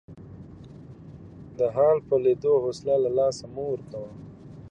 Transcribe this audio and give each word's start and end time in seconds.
د 1.57 1.59
حال 1.75 1.97
په 2.07 2.15
لیدو 2.23 2.53
حوصله 2.63 2.95
له 3.03 3.09
لاسه 3.17 3.45
مه 3.53 3.63
ورکوئ. 3.71 4.11